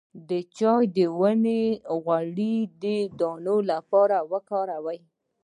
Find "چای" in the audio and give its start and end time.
0.57-0.83